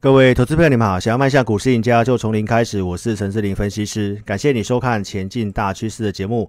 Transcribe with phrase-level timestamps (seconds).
[0.00, 1.00] 各位投资朋友，你们好！
[1.00, 2.80] 想要迈向股市赢家，就从零开始。
[2.80, 6.48] 我是陈志林分析师，感谢你收看《前进大趋势》的节目。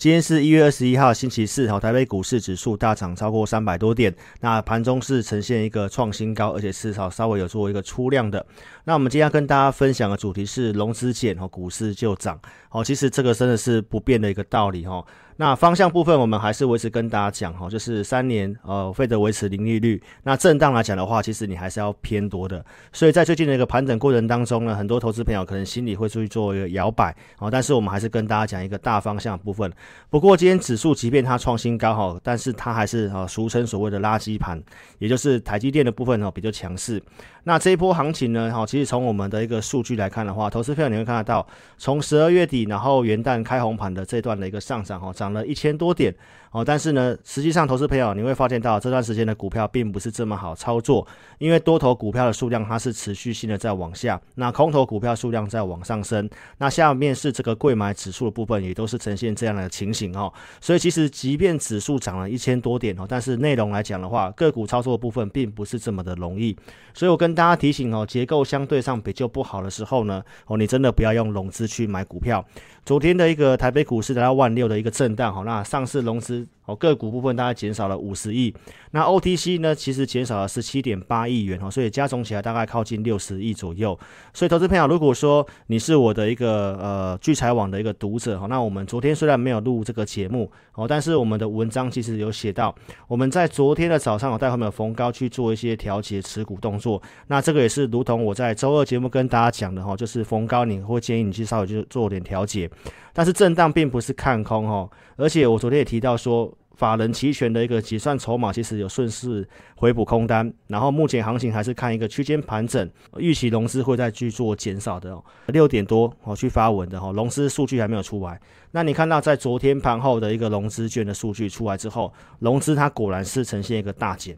[0.00, 1.70] 今天是一月二十一号，星期四。
[1.70, 4.10] 好，台北股市指数大涨超过三百多点，
[4.40, 8.46] 那盘中是呈现一个创新高，而且市场稍微有做一个出量的。
[8.84, 12.40] 那我们今天要跟大家分享的主题是融资减，哈，股市就涨。
[12.70, 15.04] 好，其实这个真的是不变的一个道理，哈。
[15.36, 20.02] 那方向部分，我们还是维持跟大家讲哈，就是三年呃，费得维持零利率。
[20.22, 22.62] 那震荡来讲的话，其实你还是要偏多的。
[22.92, 27.50] 所以在最近的一个盘整过程当中呢，很多投资朋友可能心里会出去做一个摇摆哦。
[27.50, 29.70] 但是我们还是跟大家讲一个大方向部分。
[30.10, 34.62] 不过今天指数即便它创新高哈，但是它还是啊俗称所谓的垃圾盘，
[34.98, 37.02] 也就是台积电的部分哈比较强势。
[37.44, 41.46] 那这一波行情呢，哈，其实从我们的一个数据来看的话，投资票你会看得到，
[41.78, 45.30] 从十二月底然后元旦开红盘的这段的一个上涨哈，涨。
[45.30, 46.12] 了一千多点
[46.52, 51.06] 哦，但是呢，实际上投资朋友你会发现到这段时间的股票并不是这么好操作，
[51.38, 56.28] 因为多头股票的数量它是持续性的在往下，那空头股票数量在往上升，
[56.58, 66.56] 那下面是这个贵买指数的部分也都是呈现这样的情形哦，所以其实即便指数涨了一千多点哦，但是内容来讲的话，个股操作部分并不是这么的容易，
[66.92, 72.44] 所以我跟大家提醒哦，结构相对上比较不好的时候呢，哦，你真的不要用融资去买股票。
[72.84, 76.39] 昨天的一个台北股市达到万六的一个震荡，好，那上市融资。
[76.40, 78.54] the 个股部分大概减少了五十亿，
[78.92, 83.98] 那 OTC 呢，其实减少了十七点八亿元哦，所以加总起来大概靠近六十亿左右。
[84.32, 92.74] 所以投资朋友，如果说你是我的一个呃聚财网的一个读者哈，那我们昨天虽然没有录这个节目哦，但是我们的文章其实有写到，
[93.08, 97.00] 我们在昨天的早上我带会没有逢高去做一些调节持股动作。
[97.28, 102.70] 那这个也是如同我在周二节目跟大家讲的哈，就是逢高你会建议你去稍微就做点调节，
[103.12, 106.52] 但是震荡并不是看空哈，而且我昨天也提到说。
[106.80, 115.22] 法人期权的一个结算筹码其实有顺势回补空单，然后目前行情还是看一个区间盘整，预期融资会再去做减少的哦。
[115.48, 118.40] 六点多我去发文的哈，融资数据还没有出来。
[118.70, 124.34] 那你看到在昨天盘后的一个融资券的数据出来之后，融资它果然是呈现一个大减。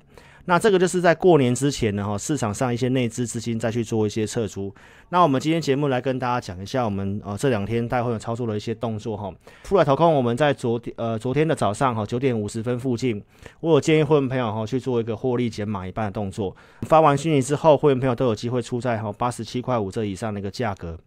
[0.47, 4.75] 那这个就是在过年之前呢，哈，市场上一些内资资金再去做一些撤出。
[5.11, 9.33] 那我们今天节目来跟大家讲一下，我们呃这两天带会有操作的一些动作哈。
[9.63, 13.23] 出来投控，我们在昨天呃昨天的早上哈九点五十分附近，
[13.61, 16.57] 我有建议会员朋友哈去做一个获利减码一半的动作。
[16.83, 20.99] 发完讯息之后，会员朋友都有机会出在哈八十七块五这以上的一个价格。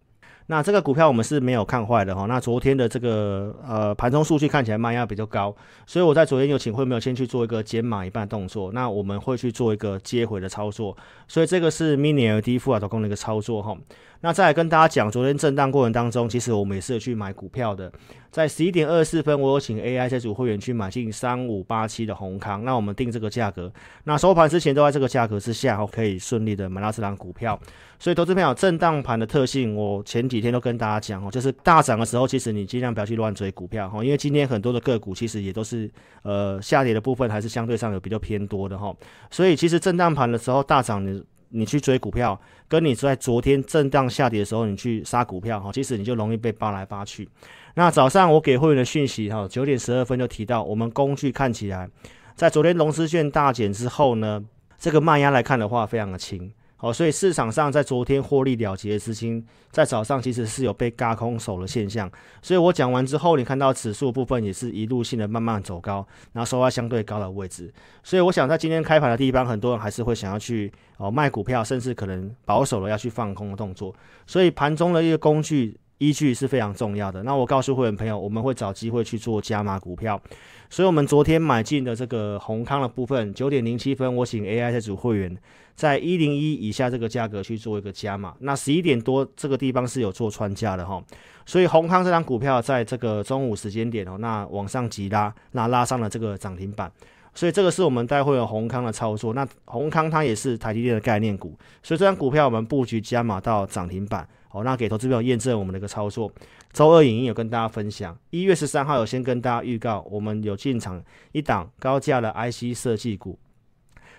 [0.48, 2.26] 那这个股票我们是没有看坏的哈。
[2.26, 5.54] 那昨天的这个呃盘中数据看起来卖压比较高，
[5.86, 8.70] 所以我在昨天有请会没有先去做一个减码一半动作。
[8.72, 10.96] 那我们会去做一个接回的操作，
[11.26, 13.76] 所以这个是 mini LED 富亚投控的一个操作哈。
[14.20, 17.92] 那再来跟大家讲，昨天震荡过程当中，其实我们也是有去买股票的。
[18.36, 23.72] 在十一点二十四分，我有请 AI 这组会员去买进三五八七的閎康，那我们定这个价格，
[24.04, 27.58] 那收盘之前都在这个价格之下，可以顺利的买到这档股票。
[27.98, 38.94] 所以，投资朋友，震荡盘的特性，我前几天都跟大家讲哦，就是大涨的时候，其实你尽量不要去乱追股票哈，因为今天很多的个股其实也都是呃下跌的部分，还是相对上有比较偏多的哈。
[39.30, 47.28] 所以，其实震荡盘的时候大涨，你你去追股票，跟你在昨天震荡下跌的时候你去杀股票哈，其实你就容易被扒来扒去。
[47.74, 51.88] 那早上我给会员的讯息哈，九点十二分就提到，我们工具看起来
[52.34, 54.42] 在昨天融资券大减之后呢，
[54.78, 56.52] 这个卖压来看的话，非常的轻。
[56.78, 62.10] 好，所以市场上在昨天获利了结的资金，在早上其实是有被轧空手的现象。
[62.42, 67.72] 所以我讲完之后，你看到指数部分也是一路性的慢慢走高，然后收在相对高的位置。
[68.02, 73.94] 所以我想在今天开盘的地方，很多人还是会想要去哦卖股票，甚至可能保守的要去放空的动作。
[74.26, 75.78] 所以盘中的一个工具。
[75.98, 77.22] 依据是非常重要的。
[77.22, 80.20] 那我告诉会员朋友，我们会找机会去做加码股票。
[80.68, 85.36] 所以，我们昨天买进的这个閎康的部分，九点零七分，我请 AI 这组会员
[85.74, 88.34] 在一零一以下这个价格去做一个加码。
[88.40, 91.02] 那十一点多这个地方是有做穿价的哈。
[91.46, 96.90] 所以，閎康这张股票在这个中午时间点哦，那往上急拉，那拉上了这个涨停板。
[97.32, 99.32] 所以，这个是我们待会有閎康的操作。
[99.34, 104.26] 那閎康它也是台积电的概念股，所以这张股票我们布局加码到涨停板。
[104.56, 106.32] 好，那给投资朋友验证我们的一个操作。
[106.72, 113.38] 周二影音有跟大家分享，一月十三号有先跟大家预告，我们有进场一档高价的 IC 设计股。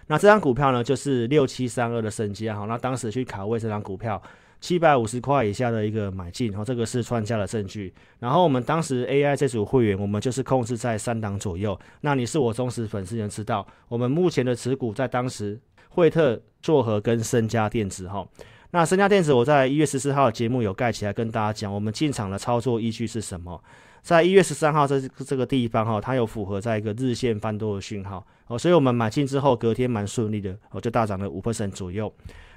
[0.05, 2.55] 那这张股票呢，就是六七三二的升佳。
[2.55, 4.21] 好，那当时去卡位这张股票
[4.61, 7.91] 七百五十块以下的一个买进，好，这个是穿价的证据。
[8.19, 11.77] 然后我们当时 AI 这组会员，我们就是控制在三档左右。
[12.01, 18.27] 那你是我忠实粉丝，人知道我们目前的持股在当时惠特、作和跟升佳电子哈。
[18.71, 23.61] 那升家电子，我在一月十四号节目有盖起来跟大家讲，我们进场的操作依据是什么？
[24.01, 32.11] 在一月十三号这这个地方哈，它有符合在一个日线翻多的讯号哦，所以我们买进之后隔天蛮顺利的，哦就大涨了五 percent 左右。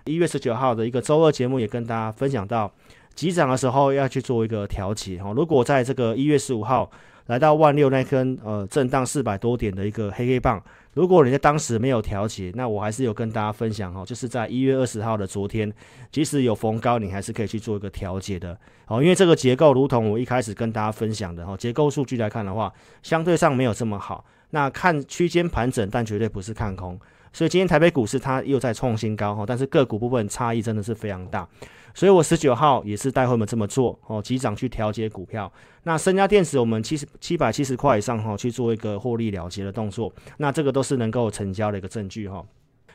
[0.05, 2.73] 一月十九号的一个周二节目也跟大家分享到，
[3.21, 5.31] 急涨的时候要去做一个调节哈。
[5.37, 6.91] 如果在这个一月十五号
[7.27, 10.59] 来到万六那根呃震荡四百多点的一个黑黑棒。
[10.95, 15.71] 如果你在当时没有调节，那我还是有跟大家分享哦，就是在一月二十号的昨天，
[16.11, 19.03] 即使有逢高，你还是可以去做一个调节的哦。
[19.03, 22.73] 因为这个结构，如同我一开始跟大家分享的哈，结构数据来看的话，
[23.03, 24.25] 相对上没有这么好。
[24.49, 26.99] 那看区间盘整，但绝对不是看空。
[27.35, 31.47] 所以今天台北股市它又在创新高哈，但是个股部分差异真的是非常大。
[31.95, 35.53] 所以我十九号也是带会们这么做哦，急涨去调节股票。
[35.85, 40.13] 那升佳电子我们七十七百七十块以上哈，去做一个获利了结的动作。
[40.37, 42.45] 那这个都是能够成交的一个证据哈。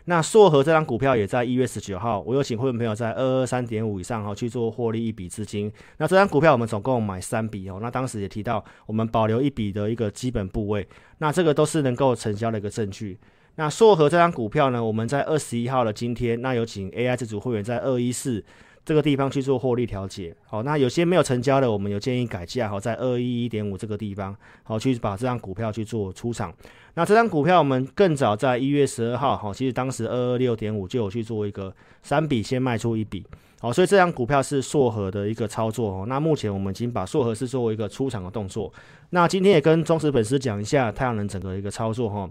[0.07, 5.71] 那硕和这张股票也在一月十九号，我有请会员朋友在二二三点五以上哈去做获利一笔资金。
[5.97, 7.79] 那这张股票我们总共买三笔哦。
[7.81, 10.87] 那当时也提到我们保留一笔的一个基本部位。
[11.17, 13.17] 那这个都是能够成交的一个证据。
[13.55, 18.45] 那硕和这张股票呢，我们在二十一号的今天，那有请 AI 自主会员在二一四。
[18.85, 26.53] 这个地方去做获利调节，好，那有些没有成交的，我们有建议改价，好，在二一一点五这个地方，好，去把这张股票去做出场。
[26.93, 33.25] 那这张股票我们更早在一月十二号，好，其实当时二二六点五就有去做一个三笔先卖出一笔，
[33.59, 36.05] 好，所以这张股票是硕禾的一个操作哦。
[36.07, 38.71] 那目前我们已经把硕禾是作为一个出场的动作。
[39.09, 42.29] 那今天也跟忠实粉丝讲一下太阳能整个一个操作哈。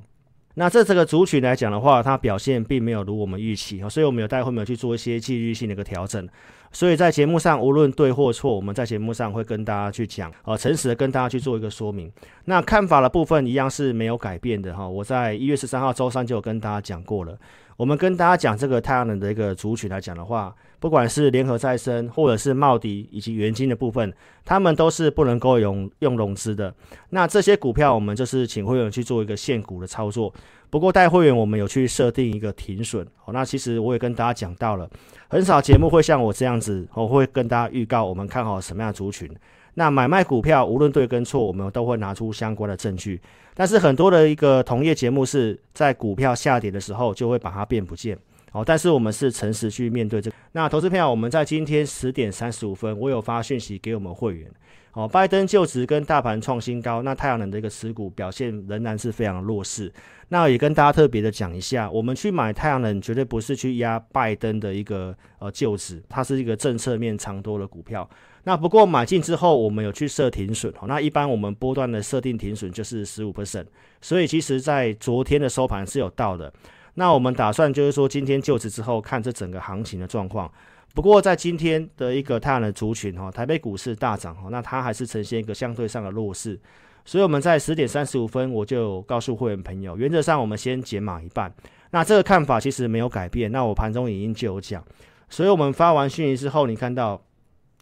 [0.55, 6.29] 那这这个族群来讲的话，它表现并没有如我们预期，所以我们有带会员去做一些纪律性的一个调整。
[6.75, 12.13] 所以在节目上无论对或错，我们在节目上会跟大家去讲，呃，诚实的跟大家去做一个说明。
[12.47, 14.87] 那看法的部分一样是没有改变的哈。
[14.87, 17.39] 我在一月十三号周三就有跟大家讲过了。
[17.77, 24.13] 我们跟大家讲这个太阳能的一个族群来讲的话，不管是联合再生或者是茂迪以及元晶的部分，
[24.45, 26.73] 他们都是不能够用用融资的。
[27.11, 30.33] 那这些股票我们就是请会员去做一个现股的操作。
[30.71, 33.07] 不过带会员我们有去设定一个停损。
[33.25, 34.89] 哦，那其实我也跟大家讲到了，
[35.29, 39.29] 很少节目会像我这样子，我会跟大家预告我们看好什么样的族群。
[39.75, 43.21] 那买卖股票无论对跟错，我们都会拿出相关的证据。
[43.55, 48.17] 但是很多的一个同业节目是在股票下跌的时候就会把它变不见，
[48.55, 50.31] 哦，但是我们是诚实去面对这。
[50.53, 54.49] 那投资朋友，我们在今天十点三十五分，我有发讯息给我们会员，
[54.93, 59.93] 哦，拜登就职跟大盘创新高，那太阳能的一个持股表现仍然是非常弱势。
[60.29, 68.09] 那也跟大家特别的讲一下，我们去买太阳能绝对不是去压拜登的一个呃就职，它是一个政策面长多的股票。
[68.45, 70.73] 那不过买进之后，我们有去设停损。
[70.87, 73.67] 那一般我们波段的设定停损就是十五 percent，
[74.01, 76.53] 所以其实在昨天的收盘是有到的。
[76.95, 80.51] 那我们打算就是说，今天就职之后看这整个行情的状况。
[80.95, 86.59] 不过在今天的一个太阳的族群哈，台北股市大涨哈，那它还是呈现一个相对上的弱势。
[87.05, 91.53] 所以我们在十点三十五分，我就告诉会员朋友，原则上我们先减码一半。
[91.91, 93.51] 那这个看法其实没有改变。
[93.53, 94.85] 那我盘中已经就有讲，
[95.29, 97.21] 所以我们发完讯息之后，你看到。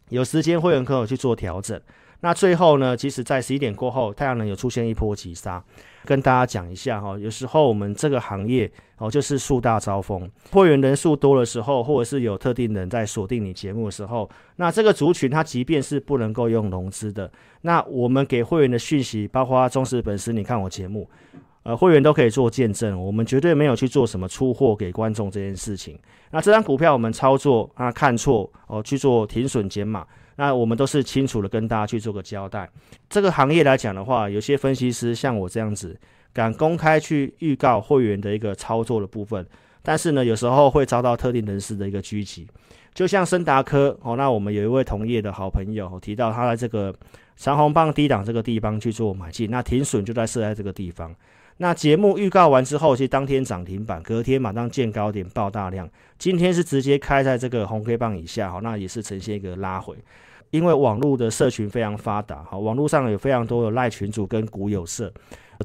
[0.09, 1.81] 有时间会员可以去做调整。
[2.23, 5.63] 那最后呢，其实，在十一点过后，太阳能有出现一波急杀，
[6.05, 7.19] 跟大家讲一下哈。
[7.19, 17.29] 有时候我们这个行业哦，就是树大招风，会员人数多的时候，或者是有特定人在锁定你节目的时候，那这个族群它即便是不能够用融资的，
[17.63, 21.11] 那我们给会员的讯息，包括忠实粉丝，你看我节目。
[21.65, 25.97] 呃，会员都可以做见证，我们绝对没有去做什么出货给观众这件事情。
[26.33, 30.05] 那这张股票我们操作啊，看错哦，去做停损减码，
[30.43, 32.69] 那我们都是清楚的跟大家去做个交代。
[33.09, 35.97] 这个行业来讲的话，有些分析师像我这样子，
[36.33, 39.47] 敢公开去预告会员的一个操作的部分，
[39.83, 42.49] 但是呢，有时候会遭到特定人士的一个狙击。
[42.93, 46.93] 就像森达科哦，那我们有一位同业的好朋友提到，他在这个
[47.37, 51.15] 长红棒低档这个地方去做买进，那停损就在设在这个地方。
[51.59, 55.89] 那节目预告完之后，其实当天涨停板，隔天马上见高点爆大量。
[56.19, 59.95] 今天是直接开在这个红黑棒以下，好，那也是呈现一个拉回。
[60.53, 65.13] 因为网络的社群非常发达，好，网络上有非常多的赖群主跟股友社，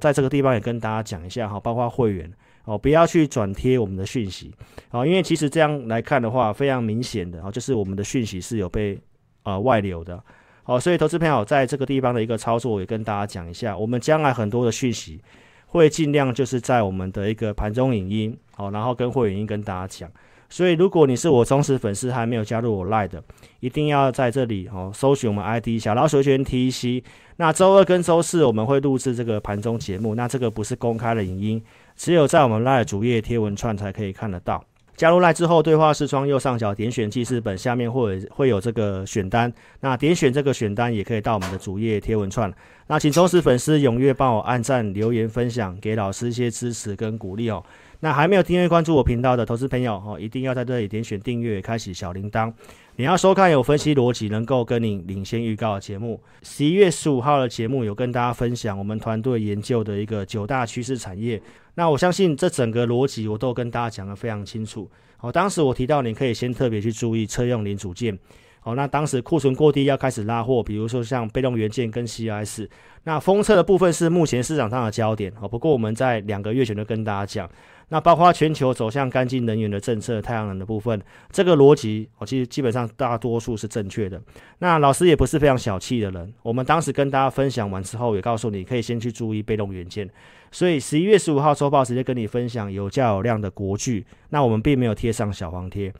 [0.01, 2.31] 在这个地方也跟大家讲一下，哈，包括会员
[2.65, 4.51] 哦，不要去转贴我们的讯息，
[4.89, 8.99] 好，因为其实这样来看的话，非常明显的，就是我们的讯息是有被
[9.43, 10.23] 呃外流的，
[10.63, 15.21] 好，所以投资朋友在这个地方的一个操作，我也跟大家讲一下，我们将来很多的讯息。
[15.69, 20.09] 会尽量就是在我们的一个盘中影音，好，然后跟会员音跟大家讲。
[20.49, 23.23] 所以如果你是我忠实粉丝，还没有加入我 Line 的，
[23.59, 27.03] 一定要在这里哦，搜寻我们 ID 小老鼠圈 TC。
[27.37, 31.63] 那周二跟周四我们会录制这个盘中节目，那这个不是公开的影音，
[31.95, 34.63] 只有在我们 Line 主页贴文串才可以看得到。
[34.95, 39.53] 加入 LINE 之后，对话视窗右上角点选记事本，下面会会有这个选单。
[39.81, 42.51] 那点选这个选单，也可以到我们的主页贴文串。
[42.87, 47.63] 那请忠实粉丝踊跃帮我按赞、留言、分享，给老师一些支持跟鼓励哦。
[47.99, 52.53] 那还没有订阅关注我频道的投资朋友哦，一定要在这里点选订阅，开启小铃铛。
[52.95, 56.21] 你要收看有分析逻辑、能够跟你领先预告的节目。
[56.43, 61.41] 十一月十五号的节目有跟大家分享我们团队研究的一个九大趋势产业。
[61.75, 64.89] 那我相信这整个逻辑我都跟大家讲得非常清楚。
[65.19, 68.17] 哦，当时我提到你可以先特别去注意车用零组件。
[68.63, 72.67] 哦，那当时库存过低要开始拉货，比如说像被动元件跟 CIS。
[73.03, 75.31] 那封测的部分是目前市场上的焦点。
[75.39, 77.49] 哦，不过我们在两个月前就跟大家讲。
[77.89, 81.01] 那包括全球走向干净能源的政策，太阳能的部分，
[81.31, 84.21] 这个逻辑我其实基本上大多数是正确的。
[84.59, 90.09] 那老师也不是非常小气的人，我们当时跟大家分享完之后，也告诉你可以先去注意被动元件。
[90.51, 95.93] 所以十一月十五号周报直接跟你分享有价有量的国巨，那我们并没有贴上小黄贴。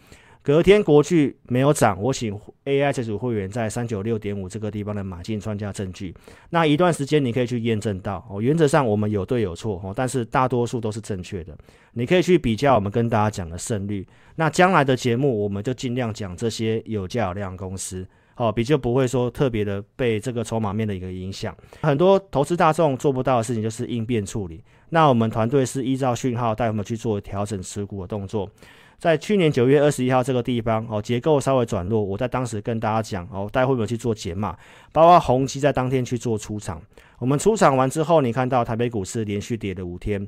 [0.48, 6.16] 隔天国巨没有涨，我请 AI 这组会员在三九六点五这个地方的买进穿价证据。
[6.52, 11.54] 那一段时间你可以去验证到哦，原则上我们有对有错哦，但是大多数都是正确的。
[11.92, 14.08] 你可以去比较我们跟大家讲的胜率。
[14.38, 21.54] 那将来的节目我们就尽量讲这些有价有量公司哦，比较不会说特别的被这个筹码面的一个影响。
[21.82, 24.64] 很多投资大众做不到的事情就是应变处理。
[24.92, 28.50] 那我们团队是依照讯号带我们去做调整持股的动作。
[29.00, 34.58] 在去年九月二十一号这个地方哦，结构稍微转弱，我在当时跟大家讲哦，大家会不会去做减码，
[34.92, 36.82] 包括宏基在当天去做出场。
[37.20, 40.28] 我们出场完之后，你看到台北股市连续跌了五天。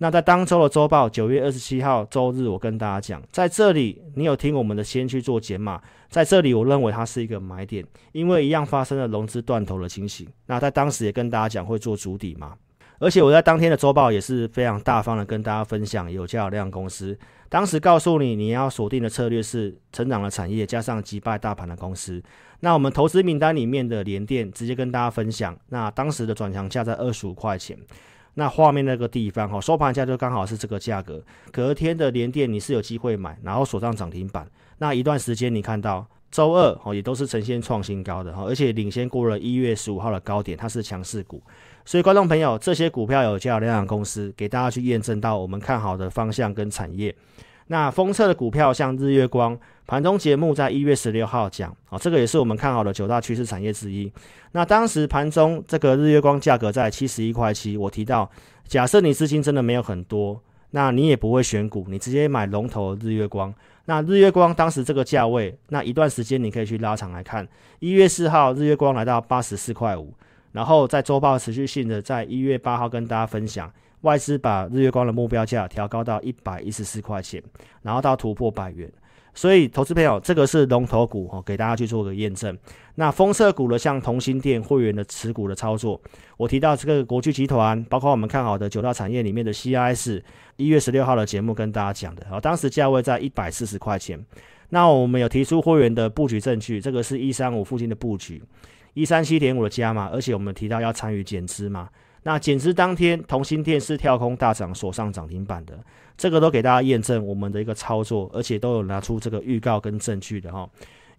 [0.00, 10.26] 那在当周的周报九月二十七号周日，我跟大家讲，在这里你有听我们的先去做减码，在这里我认为它是一个买点，因为一样发生了融资断头的情形。
[10.46, 12.54] 那在当时也跟大家讲会做筑底嘛。
[12.98, 17.16] 而且我在当天的周报也是非常大方的跟大家分享有价有量公司。
[17.48, 22.22] 当时告诉你你要锁定的策略是成长的产业加上击败大盘的公司。
[22.60, 25.56] 那我们投资名单里面的联电直接跟大家分享。
[25.68, 27.78] 那当时的转强价在二十五块钱。
[28.34, 31.20] 那画面那个地方哈，收盘价就刚好是这个价格。
[31.50, 34.48] 隔天的联电你是有机会买，然后锁上涨停板。
[34.78, 41.42] 那一段时间你看到周二哦也都是呈现创新高的哈，而且领先过了一月十五号的高点，它是强势股。
[41.88, 47.14] 所以，观众朋友，这些股票有价有量的公司，给大家去验证到我们看好的方向跟产业。
[47.68, 54.12] 那封测的股票，像日月光，盘中节目在一月十六号讲，哦，这个也是我们看好的九大趋势产业之一。
[54.52, 58.30] 那当时盘中这个日月光价格在七十一块七，我提到，
[58.66, 60.38] 假设你资金真的没有很多，
[60.72, 63.54] 那你也不会选股，你直接买龙头日月光。
[63.86, 70.12] 那日月光当时这个价位，那一段时间你可以去拉长来看，一月四号日月光来到八十四块五。
[70.52, 77.42] 然后在周报持续性的，在一月八号跟大家分享，外资把日月光的目标价调高到一百一十四块钱，
[77.82, 78.90] 然后到突破百元。
[79.34, 82.58] 所以，投资朋友，这个是龙头股哦，给大家去做个验证。
[82.96, 86.00] 那封测股的，像同心店会员的持股的操作，
[86.36, 90.20] 我提到这个国巨集团，包括我们看好的九大产业里面的 CIS，
[90.56, 94.18] 一月十六号的节目跟大家讲的，啊，当时价位在一百四十块钱。
[94.70, 98.42] 那我们有提出会员的布局证据，这个是一三五附近的布局。
[98.98, 101.88] 一三七点五的加码，而且我们提到要参与减资嘛。
[102.24, 105.78] 那减资当天，同心电视跳空大涨，锁上涨停板的，
[106.16, 110.68] 这个都给大家验证我们的一个操作，而且都有拿出这个预告跟证据的哈。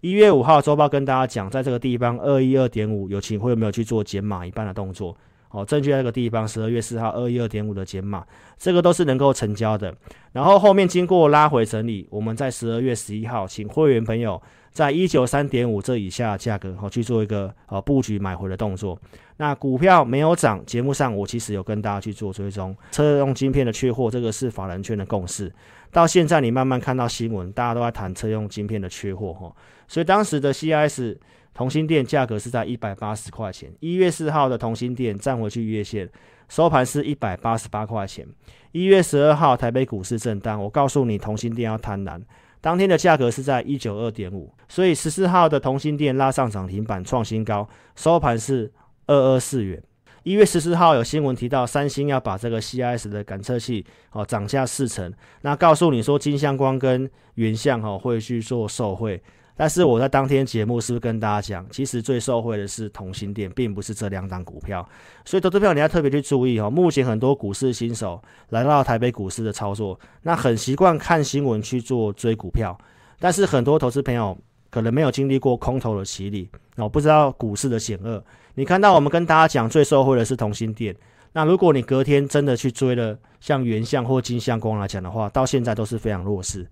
[0.02, 5.16] 一月五号周报跟大家讲，在这个地方二一二点五，有请会有没有去做减码一半的动作？
[5.50, 8.24] 哦，证券那个地方十二月四号二一二点五的减码，
[8.56, 9.94] 这个都是能够成交的。
[10.32, 14.40] 然后后面经过拉回整理，我们在十二月十一号请会员朋友。
[14.72, 18.96] 在一九三点五这以下价格，好去做一个呃布局买回的动作。
[19.38, 22.74] 那股票没有涨，节目上我其实有跟大家去做追踪。
[22.92, 25.52] 车用晶片的缺货，这个是法人圈的共识。
[25.90, 29.52] 到现在你慢慢看到新闻，大家都在谈车用晶片的缺货哈。
[29.88, 31.16] 所以当时的 CIS
[31.52, 33.72] 同心店价格是在一百八十块钱。
[33.80, 36.08] 一月四号的同心店站回去月线，
[36.48, 38.26] 收盘是一百八十八块钱。
[38.72, 42.20] 一月十二号台北股市震荡，我告诉你同心店要贪婪。
[42.60, 48.70] 当天的价格是在一九二点五，所以十四号的同心店拉上涨停板创新高，收盘是
[49.06, 49.82] 二二四元。
[50.22, 59.22] 一月十四号有新闻提到三星要把这个 CIS 的感测器哦涨价四成，那告诉你说金相光跟原相哦会去做受惠。
[59.60, 64.88] 但是我在当天节目是不是跟大家讲，其实最受惠的是同心电，并不是这两档股票。
[65.22, 66.70] 所以投资票你要特别去注意哦。
[66.70, 72.74] 目前很多股市新手来到台北股市的操作，那很习惯看新闻去做追股票，
[73.18, 74.34] 但是很多投资朋友
[74.70, 78.24] 可能没有经历过空头的洗礼，我不知道股市的险恶。
[78.54, 80.96] 你看到我们跟大家讲最受惠的是同心电，
[81.34, 86.66] 那如果你隔天真的去追了像原相或金相光来讲的话，到现在都是非常弱势。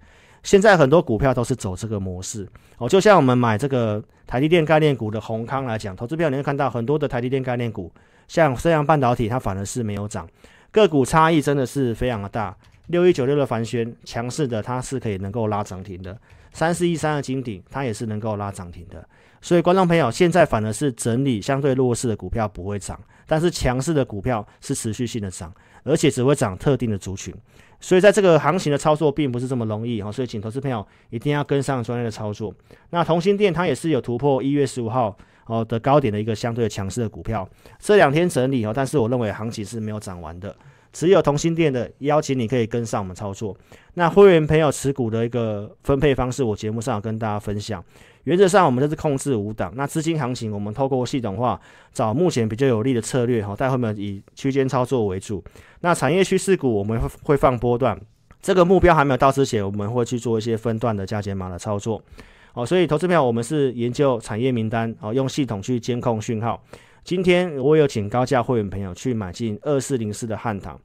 [0.48, 7.92] 现在很多股票都是走这个模式哦，就像我们买这个台积电概念股的宏康来讲，投资票你会看到很多的台积电概念股，
[8.28, 10.26] 像升阳半导体它反而是没有涨，
[10.70, 12.56] 个股差异真的是非常的大。
[12.86, 16.14] 六一九六的帆宣强势的，它是可以能够拉涨停的；
[16.54, 19.06] 三四一三的金鼎，它也是能够拉涨停的。
[19.42, 25.52] 所以，观众朋友，现在反而是整理相对弱势的股票不会涨，但是强势的股票是持续性的涨，
[25.84, 27.34] 而且只会涨特定的族群。
[27.80, 32.52] 所以，在这个行情的操作并不是这么容易哈，所以请投资朋友一定要跟上专业的操作。
[32.90, 35.16] 那同心电它也是有突破一月十五号
[35.46, 40.54] 哦的高点的一个相对强势的股票，这两天整理哦，但是我认为行情是没有涨完的。
[40.90, 43.56] 持有同心电的，邀请你可以跟上我们操作。
[43.94, 47.84] 那会员朋友持股的一个分配方式，我节目上有跟大家分享。
[48.28, 49.72] 原则上，我们都是控制五档。
[49.74, 51.58] 那资金行情，我们透过系统化
[51.94, 55.42] 找目前比较有利的策略，哈，待会我们以区间操作为主。
[55.80, 57.98] 那产业趋势股，我们会会放波段。
[58.42, 62.02] 这个目标还没有到之前，我们会去做一些分段的加减码的操作。
[62.52, 66.62] 哦，所以投资票，我们是研究产业名单，哦，用系统去监控讯号。
[67.02, 70.78] 今天我有请高价会员朋友去买进二四零四的汉唐。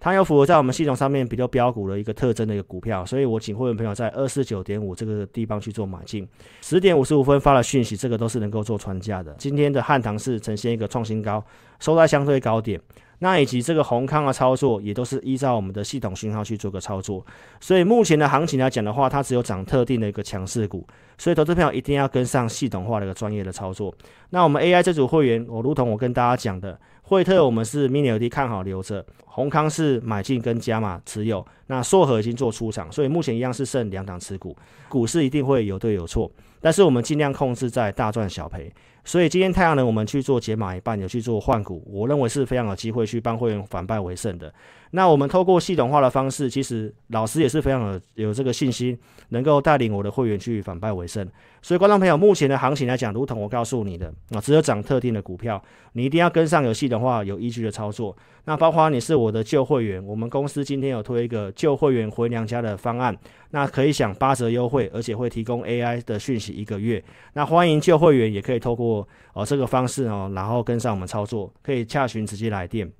[0.00, 6.26] 它有符合在我们系统上面比较标股的一个特征的一个股票，所以我请会员朋友在二四九点五这个地方去做买进。
[6.62, 9.34] 十点五十五分发了讯息，这个都是能够做穿价的。
[9.38, 11.44] 今天的汉唐是呈现一个创新高，
[11.78, 12.80] 收在相对高点。
[13.20, 17.24] 那以及这个閎康的操作也都是依照我们的系统讯号去做个操作。
[17.60, 20.86] 所以目前的行情来讲的话，它只有涨特定的一个强势股，
[21.16, 23.94] 所以投资朋友一定要跟上系统化的一个专业的操作。
[24.30, 26.78] 那我们 AI 这组会员，我如同我跟大家讲的。
[27.02, 34.56] 惠特我们是 Mini LED 看好留着，閎康是买进跟加码持有，那硕和已经做出场，所以目前一样是剩两档持股，
[34.88, 38.72] 股市一定会有对有错，但是我们尽量控制在大赚小赔。
[39.04, 44.52] 所以今天太阳能我们去做解码一半，有去做换股，我认为是非常有机会去帮会员反败为胜的。
[44.92, 51.26] 那我们透过系统化的方式，其实老师也是非常有有这个信心，能够带领我的会员去反败为胜。
[51.62, 58.16] 所以观众朋友，目前的行情来讲，如同我告诉你的啊，只有涨特定的股票，你一定要跟上有系统化、有依据的操作。
[58.46, 63.16] 那包括你是我的旧会员，我们公司今天有推一个旧会员回娘家的方案，
[63.50, 67.00] 那可以享八折优惠，而且会提供 AI 的讯息一个月。
[67.34, 72.90] 那欢迎旧会员也可以透过哦这个方式哦，然后跟上我们操作，可以洽询直接来电。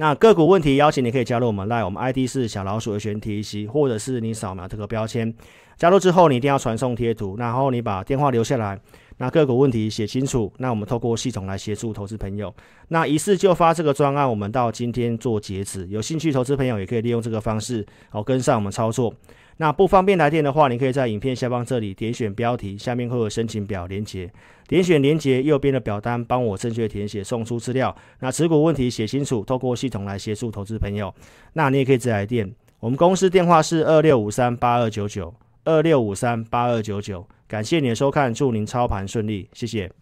[0.00, 5.30] 那个股问题邀请你可以加入我们赖我们 ID 是小老鼠的全 T C，或者是你扫描这个标签，
[5.76, 8.80] 加入之后你一定要传送贴图，然后你把电话留下来，
[9.18, 12.50] 那个股问题写清楚，那我们透过系统来协助投资朋友。
[12.88, 19.14] 那一次就发这个专案，我们到今天做截止，有兴趣投资朋友也可以利用这个方式好跟上我们操作。
[19.60, 24.32] 那不方便来电的话，你可以在影片下方这里点选标题，下面会有申请表连接，
[24.66, 27.94] 点选连接右边的表单，帮我正确填写，送出资料。
[28.20, 31.14] 那持股问题写清楚，透过系统来协助投资朋友。
[31.52, 37.28] 那你也可以直来电，我们公司电话是二六五三八二九九二六五三八二九九。
[37.46, 39.92] 感谢你的收看，祝您操盘顺利，谢谢。